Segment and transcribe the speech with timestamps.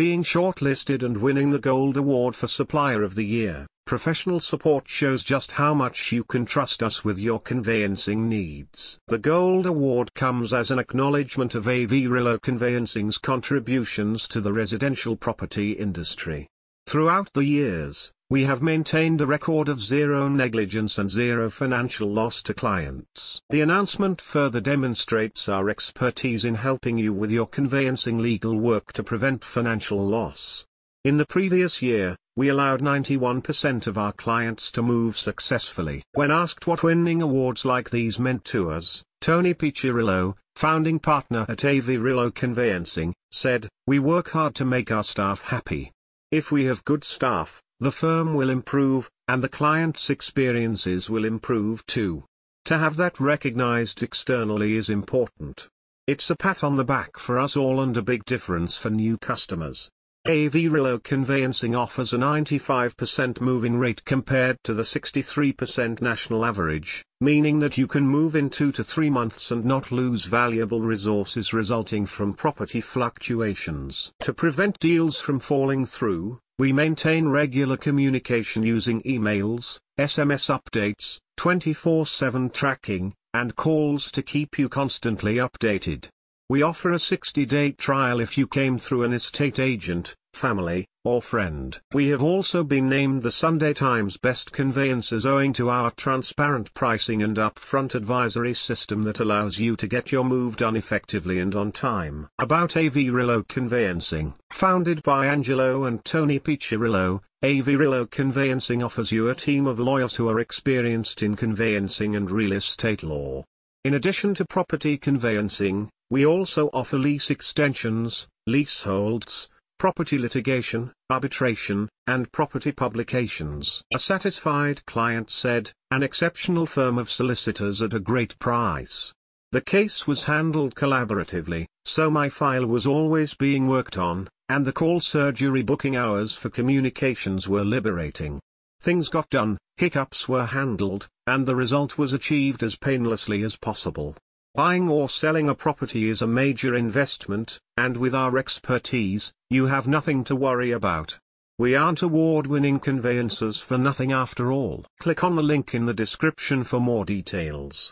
[0.00, 5.22] being shortlisted and winning the Gold Award for Supplier of the Year, professional support shows
[5.22, 8.98] just how much you can trust us with your conveyancing needs.
[9.08, 15.16] The Gold Award comes as an acknowledgement of AV Rillo Conveyancing's contributions to the residential
[15.16, 16.48] property industry.
[16.86, 22.40] Throughout the years, we have maintained a record of zero negligence and zero financial loss
[22.40, 23.42] to clients.
[23.50, 29.02] The announcement further demonstrates our expertise in helping you with your conveyancing legal work to
[29.02, 30.64] prevent financial loss.
[31.04, 36.04] In the previous year, we allowed 91% of our clients to move successfully.
[36.12, 41.64] When asked what winning awards like these meant to us, Tony Piccirillo, founding partner at
[41.64, 45.90] AV Rillo Conveyancing, said, We work hard to make our staff happy.
[46.30, 51.84] If we have good staff, the firm will improve, and the client's experiences will improve
[51.86, 52.24] too.
[52.66, 55.68] To have that recognized externally is important.
[56.06, 59.16] It's a pat on the back for us all and a big difference for new
[59.16, 59.90] customers.
[60.26, 67.60] AV Rillo Conveyancing offers a 95% moving rate compared to the 63% national average, meaning
[67.60, 72.04] that you can move in 2 to 3 months and not lose valuable resources resulting
[72.04, 74.12] from property fluctuations.
[74.20, 82.52] To prevent deals from falling through, we maintain regular communication using emails, SMS updates, 24-7
[82.52, 86.10] tracking, and calls to keep you constantly updated.
[86.50, 91.78] We offer a 60-day trial if you came through an estate agent, family, or friend.
[91.92, 97.22] We have also been named the Sunday Times Best Conveyancers owing to our transparent pricing
[97.22, 101.72] and upfront advisory system that allows you to get your move done effectively and on
[101.72, 102.28] time.
[102.38, 104.34] About AV Rillo Conveyancing.
[104.52, 110.16] Founded by Angelo and Tony Piccirillo, AV Rillo Conveyancing offers you a team of lawyers
[110.16, 113.44] who are experienced in conveyancing and real estate law.
[113.82, 119.48] In addition to property conveyancing, we also offer lease extensions, leaseholds,
[119.80, 123.82] property litigation, arbitration, and property publications.
[123.94, 129.14] A satisfied client said, an exceptional firm of solicitors at a great price.
[129.52, 134.72] The case was handled collaboratively, so my file was always being worked on, and the
[134.72, 138.38] call surgery booking hours for communications were liberating.
[138.82, 144.14] Things got done, hiccups were handled, and the result was achieved as painlessly as possible.
[144.54, 149.86] Buying or selling a property is a major investment, and with our expertise, you have
[149.86, 151.20] nothing to worry about.
[151.56, 154.84] We aren't award-winning conveyancers for nothing after all.
[154.98, 157.88] Click on the link in the description for more details.